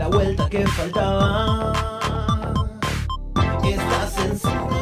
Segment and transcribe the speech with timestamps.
[0.00, 1.74] la vuelta que faltaba.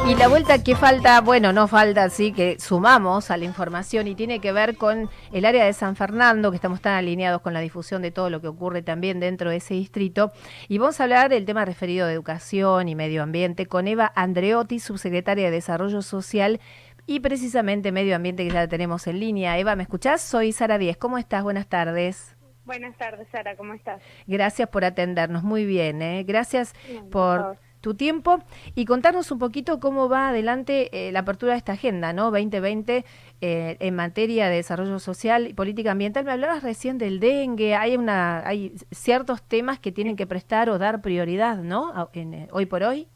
[0.07, 4.15] Y la vuelta que falta, bueno, no falta, sí, que sumamos a la información y
[4.15, 7.59] tiene que ver con el área de San Fernando, que estamos tan alineados con la
[7.59, 10.31] difusión de todo lo que ocurre también dentro de ese distrito.
[10.69, 14.79] Y vamos a hablar del tema referido a educación y medio ambiente con Eva Andreotti,
[14.79, 16.61] subsecretaria de Desarrollo Social
[17.05, 19.57] y precisamente medio ambiente que ya tenemos en línea.
[19.57, 20.21] Eva, ¿me escuchás?
[20.21, 20.95] Soy Sara Díez.
[20.95, 21.43] ¿Cómo estás?
[21.43, 22.38] Buenas tardes.
[22.69, 23.55] Buenas tardes, Sara.
[23.55, 23.99] ¿Cómo estás?
[24.27, 25.41] Gracias por atendernos.
[25.41, 26.23] Muy bien, ¿eh?
[26.23, 26.75] Gracias
[27.09, 28.43] por tu tiempo
[28.75, 32.25] y contarnos un poquito cómo va adelante eh, la apertura de esta agenda, ¿no?
[32.25, 33.05] 2020
[33.41, 36.25] eh, en materia de desarrollo social y política ambiental.
[36.25, 40.77] Me hablabas recién del dengue, hay una hay ciertos temas que tienen que prestar o
[40.77, 42.11] dar prioridad, ¿no?
[42.13, 43.07] Eh, hoy por hoy.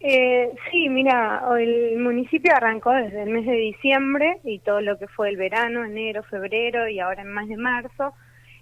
[0.00, 5.28] sí, mira, el municipio arrancó desde el mes de diciembre y todo lo que fue
[5.28, 8.14] el verano, enero, febrero y ahora en más de marzo,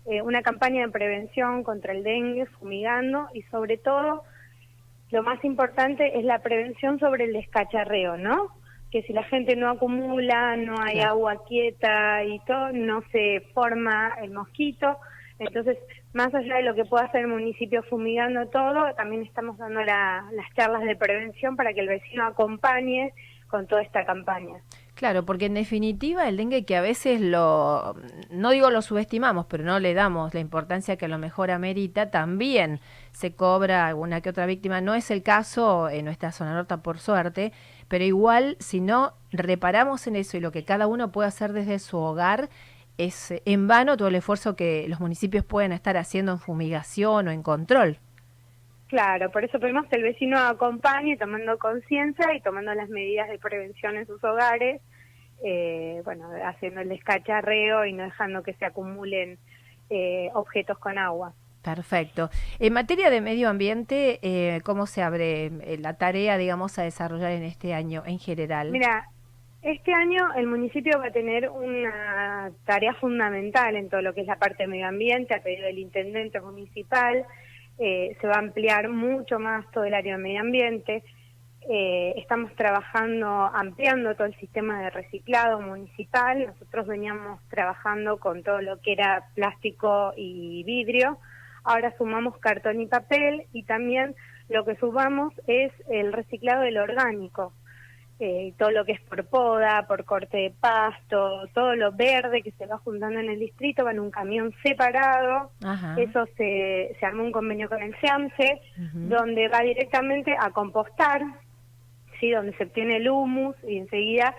[0.07, 4.23] una campaña de prevención contra el dengue, fumigando y sobre todo
[5.11, 8.49] lo más importante es la prevención sobre el descacharreo, ¿no?
[8.91, 14.15] Que si la gente no acumula, no hay agua quieta y todo, no se forma
[14.21, 14.99] el mosquito.
[15.39, 15.79] Entonces,
[16.13, 20.55] más allá de lo que pueda hacer el municipio fumigando todo, también estamos dando las
[20.57, 23.13] charlas de prevención para que el vecino acompañe
[23.49, 24.61] con toda esta campaña.
[24.95, 27.97] Claro, porque en definitiva el dengue que a veces lo,
[28.31, 32.13] no digo lo subestimamos, pero no le damos la importancia que a lo mejor amerita,
[32.13, 34.81] también se cobra alguna que otra víctima.
[34.81, 37.53] No es el caso en nuestra zona norte, por suerte,
[37.89, 41.81] pero igual si no reparamos en eso y lo que cada uno puede hacer desde
[41.81, 42.49] su hogar,
[42.97, 47.31] es en vano todo el esfuerzo que los municipios pueden estar haciendo en fumigación o
[47.33, 47.99] en control.
[48.89, 53.39] Claro, por eso pedimos que el vecino acompañe tomando conciencia y tomando las medidas de
[53.39, 54.83] prevención en sus hogares,
[55.43, 59.39] eh, bueno, haciendo el descacharreo y no dejando que se acumulen
[59.91, 61.33] eh, objetos con agua.
[61.63, 62.29] Perfecto.
[62.59, 67.43] En materia de medio ambiente, eh, ¿cómo se abre la tarea, digamos, a desarrollar en
[67.43, 68.71] este año en general?
[68.71, 69.09] Mira,
[69.63, 74.27] este año el municipio va a tener una tarea fundamental en todo lo que es
[74.27, 77.25] la parte de medio ambiente, a pedido del intendente municipal.
[77.79, 81.03] Eh, se va a ampliar mucho más todo el área de medio ambiente.
[81.69, 86.47] Eh, estamos trabajando, ampliando todo el sistema de reciclado municipal.
[86.47, 91.19] Nosotros veníamos trabajando con todo lo que era plástico y vidrio.
[91.65, 94.15] Ahora sumamos cartón y papel y también
[94.49, 97.55] lo que sumamos es el reciclado del orgánico.
[98.21, 102.53] Eh, todo lo que es por poda, por corte de pasto, todo lo verde que
[102.53, 105.51] se va juntando en el distrito va en un camión separado.
[105.99, 108.61] Eso se, se armó un convenio con el SEAMSE,
[108.93, 111.23] donde va directamente a compostar,
[112.21, 114.35] sí, donde se obtiene el humus y enseguida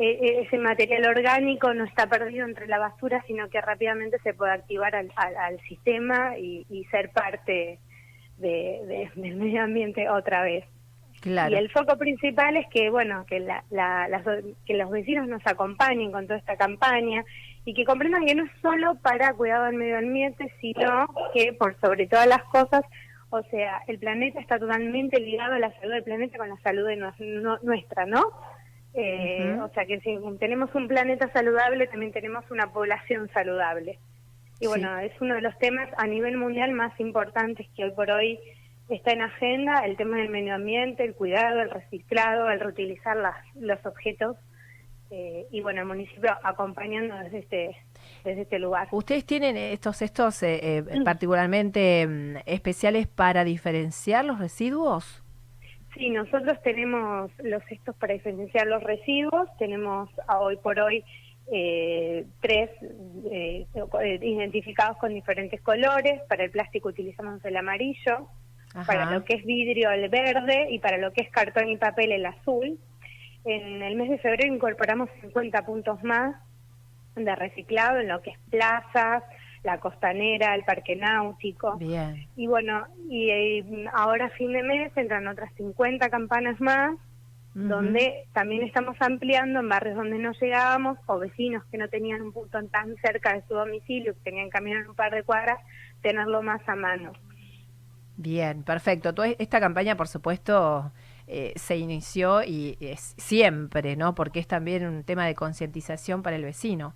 [0.00, 4.32] eh, eh, ese material orgánico no está perdido entre la basura, sino que rápidamente se
[4.32, 7.80] puede activar al, al, sistema y, ser parte
[8.36, 10.64] de, del medio ambiente otra vez.
[11.24, 13.64] Y el foco principal es que, bueno, que, la,
[14.64, 17.24] que los vecinos nos acompañen con toda esta campaña
[17.64, 21.78] y que comprendan que no es solo para cuidado del medio ambiente, sino que por
[21.80, 22.82] sobre todas las cosas,
[23.30, 26.86] o sea, el planeta está totalmente ligado a la salud del planeta con la salud
[26.86, 26.96] de
[27.62, 28.24] nuestra, ¿no?
[28.94, 33.98] Eh, o sea que si tenemos un planeta saludable, también tenemos una población saludable.
[34.60, 38.10] Y bueno, es uno de los temas a nivel mundial más importantes que hoy por
[38.10, 38.40] hoy
[38.88, 43.36] está en agenda el tema del medio ambiente, el cuidado, el reciclado, el reutilizar las,
[43.56, 44.36] los objetos
[45.10, 47.76] eh, y bueno, el municipio acompañando desde este
[48.24, 48.88] desde este lugar.
[48.90, 51.04] ¿Ustedes tienen estos estos eh, eh, mm.
[51.04, 55.22] particularmente mm, especiales para diferenciar los residuos?
[55.94, 61.02] Sí, nosotros tenemos los estos para diferenciar los residuos, tenemos hoy por hoy
[62.40, 62.70] tres
[64.20, 68.28] identificados con diferentes colores, para el plástico utilizamos el amarillo,
[68.86, 72.12] para lo que es vidrio el verde y para lo que es cartón y papel
[72.12, 72.78] el azul.
[73.44, 76.36] En el mes de febrero incorporamos 50 puntos más
[77.14, 79.22] de reciclado en lo que es plazas,
[79.62, 81.76] la costanera, el parque náutico.
[81.76, 82.26] Bien.
[82.36, 86.96] Y bueno, y, eh, ahora a fin de mes entran otras 50 campanas más,
[87.54, 92.32] donde también estamos ampliando en barrios donde no llegábamos o vecinos que no tenían un
[92.32, 95.58] punto tan cerca de su domicilio, que tenían que caminar un par de cuadras,
[96.00, 97.12] tenerlo más a mano.
[98.18, 99.14] Bien, perfecto.
[99.14, 100.90] Toda esta campaña, por supuesto,
[101.28, 104.16] eh, se inició y es siempre, ¿no?
[104.16, 106.94] Porque es también un tema de concientización para el vecino.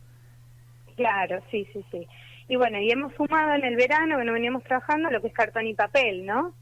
[0.97, 2.09] Claro, sí, sí, sí.
[2.49, 5.33] Y bueno, y hemos sumado en el verano, que no veníamos trabajando, lo que es
[5.33, 6.55] cartón y papel, ¿no?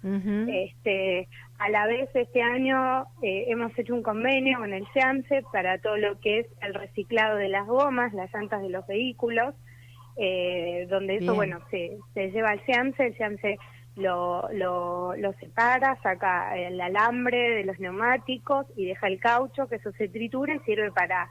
[0.53, 1.27] este,
[1.59, 5.97] a la vez, este año eh, hemos hecho un convenio con el SEAMSE para todo
[5.97, 9.55] lo que es el reciclado de las gomas, las llantas de los vehículos,
[10.17, 13.59] eh, donde eso, bueno, se, se lleva al SEAMSE, el SEAMSE
[13.97, 19.77] lo, lo, lo separa, saca el alambre de los neumáticos y deja el caucho, que
[19.77, 21.29] eso se tritura y sirve para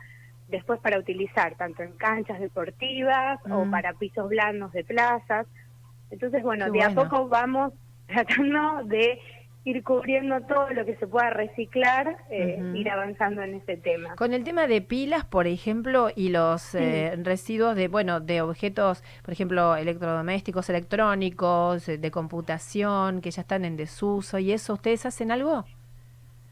[0.49, 3.71] después para utilizar tanto en canchas deportivas o Mm.
[3.71, 5.45] para pisos blandos de plazas.
[6.09, 7.73] Entonces, bueno, Qué de a poco vamos
[8.07, 9.19] tratando de
[9.65, 14.15] ir cubriendo todo lo que se pueda reciclar, eh, ir avanzando en ese tema.
[14.15, 19.03] Con el tema de pilas, por ejemplo, y los eh, residuos de, bueno, de objetos,
[19.23, 25.05] por ejemplo, electrodomésticos, electrónicos, eh, de computación, que ya están en desuso y eso, ¿ustedes
[25.05, 25.65] hacen algo?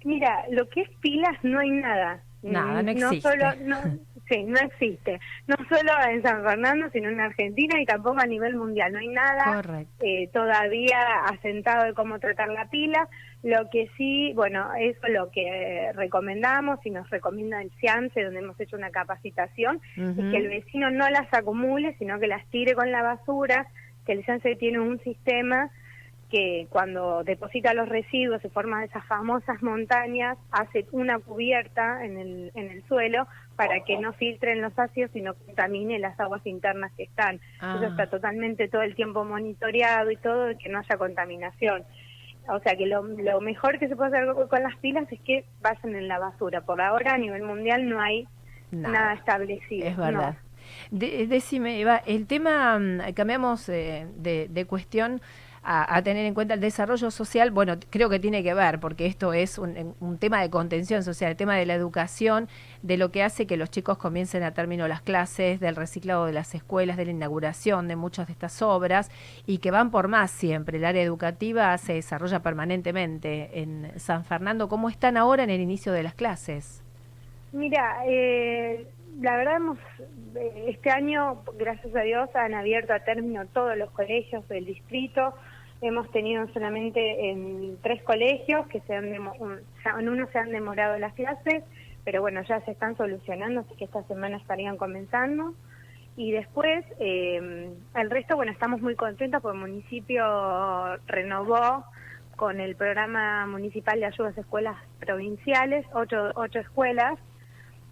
[0.04, 2.24] Mira, lo que es pilas no hay nada.
[2.42, 3.22] Nada, no Mm, existe.
[3.30, 3.78] solo, no,
[4.30, 5.20] sí, no existe.
[5.48, 8.94] No solo en San Fernando, sino en Argentina y tampoco a nivel mundial.
[8.94, 9.62] No hay nada
[10.00, 13.08] eh, todavía asentado de cómo tratar la pila.
[13.44, 18.24] Lo que sí, bueno, eso es lo que eh, recomendamos y nos recomienda el CIANSE,
[18.24, 22.46] donde hemos hecho una capacitación, es que el vecino no las acumule, sino que las
[22.48, 23.68] tire con la basura,
[24.06, 25.70] que el CIANSE tiene un sistema
[26.30, 32.52] que cuando deposita los residuos se forman esas famosas montañas, hace una cubierta en el,
[32.56, 33.28] en el suelo
[33.58, 37.42] para que no filtren los ácidos y no contamine las aguas internas que están.
[37.60, 37.76] Ah.
[37.78, 41.84] Eso está totalmente todo el tiempo monitoreado y todo, y que no haya contaminación.
[42.48, 45.44] O sea que lo, lo mejor que se puede hacer con- las pilas es que
[45.62, 46.62] vayan en la basura.
[46.62, 48.26] Por ahora a nivel mundial no hay
[48.72, 48.94] Nada.
[48.94, 49.86] nada, establecido.
[49.86, 50.04] Es no.
[50.06, 50.36] verdad.
[50.92, 55.20] De- decime, Eva, el tema, mm, cambiamos eh, de, de cuestión
[55.64, 59.06] a, a tener en cuenta el desarrollo social, bueno, creo que tiene que ver, porque
[59.06, 62.48] esto es un, un tema de contención social, el tema de la educación,
[62.82, 66.34] de lo que hace que los chicos comiencen a término las clases, del reciclado de
[66.34, 69.10] las escuelas, de la inauguración de muchas de estas obras,
[69.46, 70.78] y que van por más siempre.
[70.78, 74.70] El área educativa se desarrolla permanentemente en San Fernando.
[74.70, 76.84] ¿Cómo están ahora en el inicio de las clases?
[77.52, 78.86] Mira, eh,
[79.22, 79.78] la verdad hemos,
[80.36, 85.34] eh, este año, gracias a Dios, han abierto a término todos los colegios del distrito.
[85.82, 91.14] Hemos tenido solamente en tres colegios que se han en uno se han demorado las
[91.14, 91.64] clases,
[92.04, 95.54] pero bueno, ya se están solucionando, así que esta semana estarían comenzando.
[96.16, 101.86] Y después, eh, el resto, bueno, estamos muy contentos porque el municipio renovó
[102.36, 107.20] con el programa municipal de ayudas a escuelas provinciales, ocho, ocho escuelas,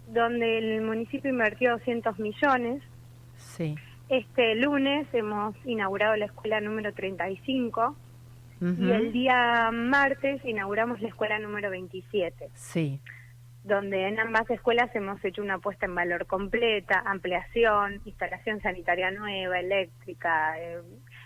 [0.06, 2.82] donde el municipio invirtió 200 millones.
[3.36, 3.74] Sí.
[4.08, 7.96] Este lunes hemos inaugurado la escuela número 35
[8.60, 8.82] Ujú.
[8.84, 13.00] y el día martes inauguramos la escuela número 27 Sí.
[13.64, 19.58] donde en ambas escuelas hemos hecho una puesta en valor completa, ampliación, instalación sanitaria nueva,
[19.58, 20.78] eléctrica, eh,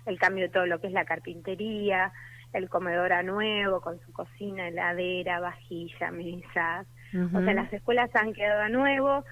[0.06, 2.12] el cambio de todo lo que es la carpintería,
[2.54, 6.86] el comedor a nuevo con su cocina, heladera, vajilla, mesas.
[7.12, 9.24] O sea, las escuelas han quedado a nuevo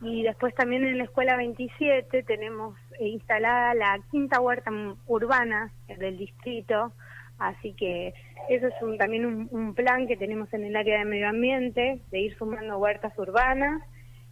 [0.00, 4.70] y después también en la escuela 27 tenemos eh, instalada la quinta huerta
[5.06, 6.92] urbana del distrito,
[7.38, 8.12] así que
[8.48, 12.00] eso es un- también un, un plan que tenemos en el área de medio ambiente,
[12.10, 13.82] de ir sumando huertas urbanas,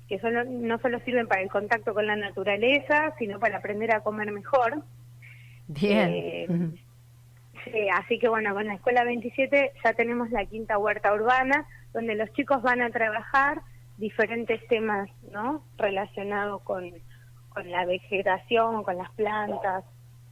[0.08, 4.00] que solo, no solo sirven para el contacto con la naturaleza, sino para aprender a
[4.00, 4.82] comer mejor.
[5.66, 6.74] Bien.
[7.66, 12.16] Eh, así que bueno, con la escuela 27 ya tenemos la quinta huerta urbana, donde
[12.16, 13.62] los chicos van a trabajar
[13.96, 15.64] diferentes temas, ¿no?
[15.78, 16.90] Relacionados con,
[17.48, 19.84] con la vegetación, con las plantas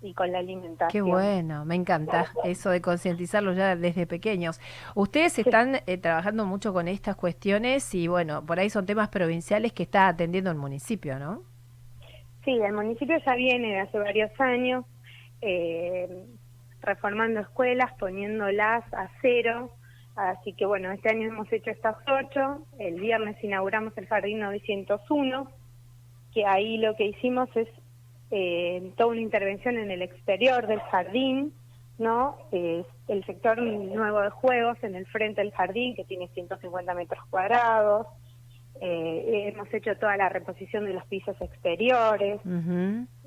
[0.02, 0.90] y con la alimentación.
[0.90, 4.60] Qué bueno, me encanta eso de concientizarlos ya desde pequeños.
[4.96, 9.72] Ustedes están eh, trabajando mucho con estas cuestiones y bueno, por ahí son temas provinciales
[9.72, 11.42] que está atendiendo el municipio, ¿no?
[12.44, 14.84] Sí, el municipio ya viene de hace varios años
[15.40, 16.26] eh,
[16.80, 19.70] reformando escuelas, poniéndolas a cero.
[20.14, 22.66] Así que bueno, este año hemos hecho estas ocho.
[22.78, 25.50] El viernes inauguramos el Jardín 901,
[26.34, 27.68] que ahí lo que hicimos es
[28.30, 31.52] eh, toda una intervención en el exterior del jardín,
[31.98, 32.38] ¿no?
[32.50, 37.24] Eh, el sector nuevo de juegos en el frente del jardín, que tiene 150 metros
[37.30, 38.06] cuadrados.
[38.80, 42.40] Eh, hemos hecho toda la reposición de los pisos exteriores,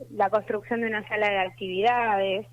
[0.09, 2.47] la construcción de una sala de actividades.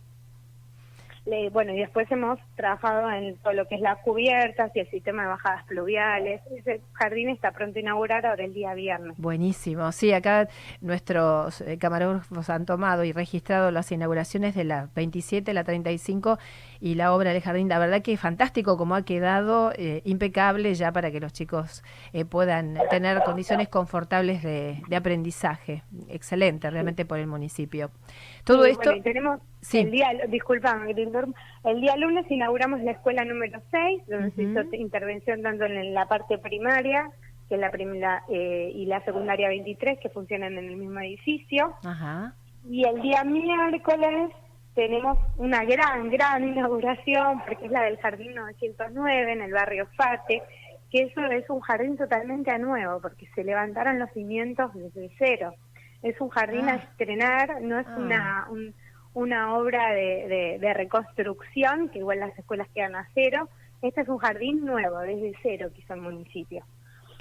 [1.25, 4.91] Le- bueno, y después hemos trabajado en todo lo que es las cubiertas y el
[4.91, 6.41] sistema de bajadas pluviales.
[6.57, 9.15] Ese jardín está pronto a inaugurar ahora el día viernes.
[9.19, 9.93] Buenísimo.
[9.93, 10.49] Sí, acá
[10.81, 16.39] nuestros eh, camarógrafos han tomado y registrado las inauguraciones de la 27, la 35
[16.81, 17.69] y la obra del jardín.
[17.69, 22.25] La verdad que fantástico como ha quedado, eh, impecable ya para que los chicos eh,
[22.25, 25.85] puedan tener condiciones confortables de, de aprendizaje.
[26.09, 27.93] Excelente, realmente por el municipio.
[28.43, 28.83] Todo Sí, esto...
[28.85, 29.79] bueno, y tenemos Sí.
[29.79, 35.41] el día, disculpame, el día lunes inauguramos la escuela número 6, donde se hizo intervención
[35.41, 37.11] tanto en la parte primaria
[37.49, 41.75] que la primera eh, y la secundaria 23 que funcionan en el mismo edificio.
[41.85, 42.35] Ajá.
[42.69, 44.33] Y el día miércoles
[44.75, 50.43] tenemos una gran, gran inauguración, porque es la del Jardín 909 en el barrio Fate,
[50.91, 55.55] que eso es un jardín totalmente nuevo, porque se levantaron los cimientos desde cero.
[56.03, 56.77] Es un jardín a ah.
[56.77, 57.97] estrenar, no es ah.
[57.99, 58.49] una,
[59.15, 63.49] una obra de, reconstrucción, que igual las escuelas quedan a cero.
[63.83, 66.65] Este es un jardín nuevo, desde cero que hizo el municipio.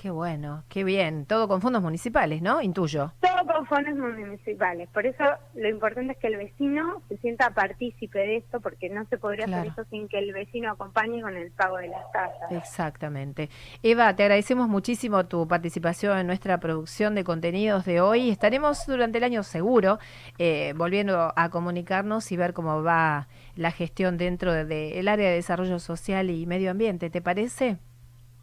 [0.01, 1.27] Qué bueno, qué bien.
[1.27, 2.60] Todo con fondos municipales, ¿no?
[2.63, 3.13] Intuyo.
[3.22, 4.89] Todo con fondos municipales.
[4.89, 9.05] Por eso lo importante es que el vecino se sienta partícipe de esto, porque no
[9.12, 12.51] se podría hacer eso sin que el vecino acompañe con el pago de las tasas.
[12.51, 13.51] Exactamente.
[13.84, 18.31] Eva, te agradecemos muchísimo tu participación en nuestra producción de contenidos de hoy.
[18.31, 20.00] Estaremos durante el año seguro
[20.39, 25.77] eh, volviendo a comunicarnos y ver cómo va la gestión dentro del área de desarrollo
[25.77, 27.12] social y medio ambiente.
[27.12, 27.77] ¿Te parece?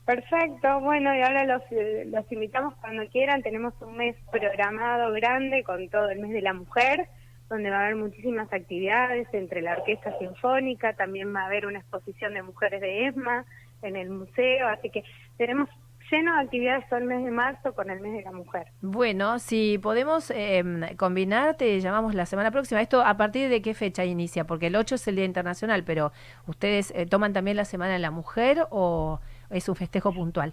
[0.08, 1.62] Perfecto, bueno, y ahora los,
[2.06, 3.42] los invitamos cuando quieran.
[3.42, 7.10] Tenemos un mes programado grande con todo el mes de la mujer,
[7.50, 11.80] donde va a haber muchísimas actividades entre la Orquesta Sinfónica, también va a haber una
[11.80, 13.44] exposición de mujeres de ESMA
[13.82, 15.04] en el museo, así que
[15.36, 15.68] tenemos
[16.10, 18.68] lleno de actividades todo el mes de marzo con el mes de la mujer.
[18.80, 20.64] Bueno, si podemos eh,
[20.96, 22.80] combinar, te llamamos la semana próxima.
[22.80, 24.46] ¿Esto a partir de qué fecha inicia?
[24.46, 26.12] Porque el 8 es el Día Internacional, pero
[26.46, 30.52] ¿ustedes eh, toman también la Semana de la Mujer o es un festejo puntual?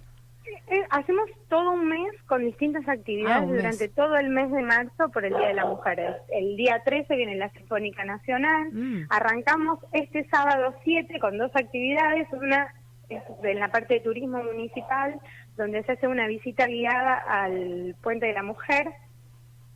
[0.67, 5.09] Eh, hacemos todo un mes con distintas actividades ah, durante todo el mes de marzo
[5.09, 6.21] por el Día de la Mujer.
[6.29, 8.71] El, día 13 viene la Sinfónica Nacional.
[8.71, 9.05] Mm.
[9.09, 12.27] Arrancamos este sábado 7 con dos actividades.
[12.33, 12.73] Una
[13.09, 15.19] es en la parte de turismo municipal,
[15.55, 18.87] donde se hace una visita guiada al Puente de la Mujer.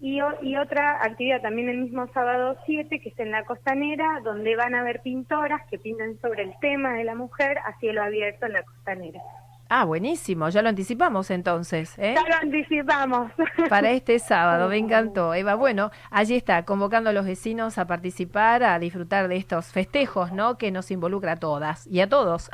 [0.01, 4.55] Y, y otra actividad también el mismo sábado 7, que es en la costanera, donde
[4.55, 8.45] van a haber pintoras que pintan sobre el tema de la mujer a cielo abierto
[8.45, 9.21] en la costanera.
[9.71, 11.95] Ah, buenísimo, ya lo anticipamos entonces.
[11.99, 12.15] ¿eh?
[12.15, 13.31] Ya lo anticipamos.
[13.69, 15.53] Para este sábado, me encantó, Eva.
[15.53, 20.57] Bueno, allí está, convocando a los vecinos a participar, a disfrutar de estos festejos, ¿no?
[20.57, 22.49] Que nos involucra a todas y a todos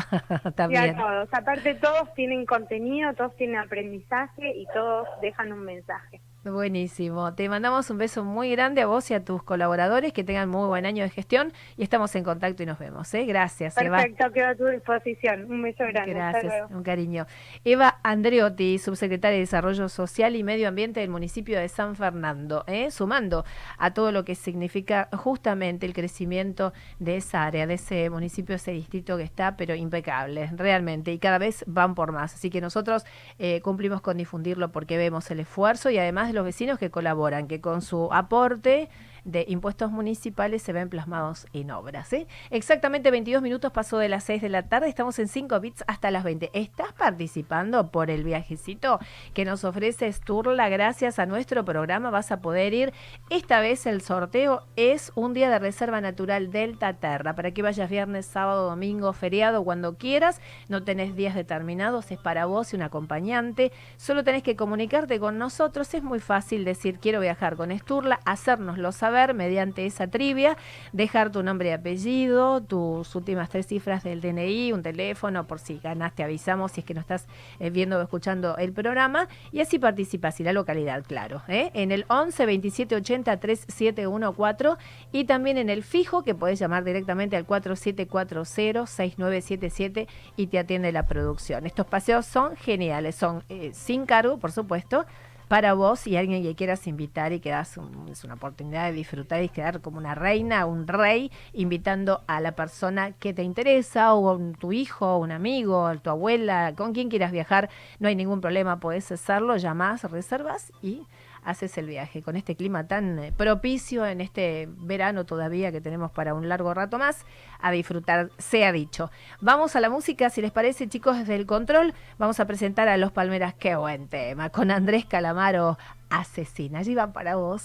[0.55, 0.83] también.
[0.85, 1.29] Y a todos.
[1.31, 6.19] Aparte, todos tienen contenido, todos tienen aprendizaje y todos dejan un mensaje.
[6.45, 7.33] Buenísimo.
[7.33, 10.13] Te mandamos un beso muy grande a vos y a tus colaboradores.
[10.13, 13.11] Que tengan muy buen año de gestión y estamos en contacto y nos vemos.
[13.15, 13.25] ¿eh?
[13.25, 13.73] Gracias.
[13.73, 15.51] Perfecto, quedo a tu disposición.
[15.51, 16.13] Un beso grande.
[16.13, 17.25] Gracias, un cariño.
[17.63, 22.91] Eva Andreotti, subsecretaria de Desarrollo Social y Medio Ambiente del municipio de San Fernando, ¿eh?
[22.91, 23.43] sumando
[23.79, 28.71] a todo lo que significa justamente el crecimiento de esa área, de ese municipio, ese
[28.71, 32.35] distrito que está, pero impecable, realmente, y cada vez van por más.
[32.35, 33.03] Así que nosotros
[33.39, 37.61] eh, cumplimos con difundirlo porque vemos el esfuerzo y además los vecinos que colaboran, que
[37.61, 38.89] con su aporte
[39.25, 42.13] de impuestos municipales se ven plasmados en obras.
[42.13, 42.27] ¿eh?
[42.51, 46.11] Exactamente 22 minutos pasó de las 6 de la tarde, estamos en 5 bits hasta
[46.11, 46.51] las 20.
[46.53, 48.99] ¿Estás participando por el viajecito
[49.33, 50.69] que nos ofrece Sturla?
[50.69, 52.93] Gracias a nuestro programa vas a poder ir.
[53.29, 57.89] Esta vez el sorteo es un día de reserva natural Delta Terra, para que vayas
[57.89, 60.39] viernes, sábado, domingo, feriado, cuando quieras.
[60.69, 63.71] No tenés días determinados, es para vos y un acompañante.
[63.97, 65.91] Solo tenés que comunicarte con nosotros.
[65.95, 70.57] Es muy fácil decir quiero viajar con Sturla, hacérnoslo saber mediante esa trivia,
[70.93, 75.79] dejar tu nombre y apellido, tus últimas tres cifras del DNI, un teléfono, por si
[75.79, 77.27] ganas te avisamos si es que no estás
[77.59, 81.71] eh, viendo o escuchando el programa, y así participas y la localidad, claro, ¿eh?
[81.73, 87.35] en el 11 27 80 3714 y también en el fijo que puedes llamar directamente
[87.35, 91.65] al 4740 6977 y te atiende la producción.
[91.65, 95.05] Estos paseos son geniales, son eh, sin cargo, por supuesto,
[95.47, 97.77] para vos y alguien que quieras invitar y que das
[98.11, 102.53] es una oportunidad de disfrutar y quedar como una reina, un rey, invitando a la
[102.53, 107.69] persona que te interesa, o tu hijo, un amigo, tu abuela, con quien quieras viajar,
[107.99, 111.03] no hay ningún problema, podés hacerlo, llamás, reservas y
[111.45, 112.21] haces el viaje.
[112.21, 116.73] Con este clima tan eh, propicio en este verano todavía que tenemos para un largo
[116.73, 117.25] rato más,
[117.61, 119.11] a disfrutar, sea dicho.
[119.39, 122.97] Vamos a la música, si les parece, chicos, desde el control, vamos a presentar a
[122.97, 125.05] Los Palmeras, qué buen tema, con Andrés
[125.35, 125.77] Calamaro,
[126.09, 126.79] Asesina.
[126.79, 127.63] Allí van para vos.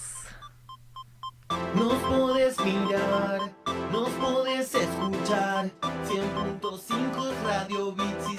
[1.75, 3.41] Nos podés mirar,
[3.93, 8.37] nos podés escuchar, 100.5 Radio Bits y